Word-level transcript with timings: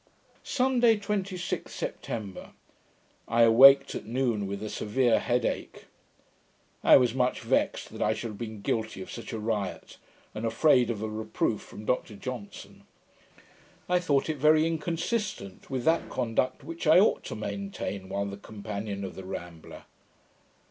Sunday, 0.41 0.97
26th 0.97 1.69
September 1.69 2.53
I 3.27 3.43
awaked 3.43 3.93
at 3.93 4.07
noon, 4.07 4.47
with 4.47 4.63
a 4.63 4.67
severe 4.69 5.19
head 5.19 5.45
ach. 5.45 5.81
I 6.83 6.97
was 6.97 7.13
much 7.13 7.41
vexed 7.41 7.91
that 7.91 8.01
I 8.01 8.15
should 8.15 8.29
have 8.29 8.37
been 8.39 8.61
guilty 8.61 9.03
of 9.03 9.11
such 9.11 9.31
a 9.31 9.37
riot, 9.37 9.97
and 10.33 10.43
afraid 10.43 10.89
of 10.89 11.03
a 11.03 11.07
reproof 11.07 11.61
from 11.61 11.85
Dr 11.85 12.15
Johnson. 12.15 12.85
I 13.87 13.99
thought 13.99 14.27
it 14.27 14.37
very 14.37 14.65
inconsistent 14.65 15.69
with 15.69 15.83
that 15.83 16.09
conduct 16.09 16.63
which 16.63 16.87
I 16.87 16.97
ought 16.99 17.23
to 17.25 17.35
maintain, 17.35 18.09
while 18.09 18.25
the 18.25 18.37
companion 18.37 19.03
of 19.03 19.13
the 19.13 19.23
Rambler. 19.23 19.83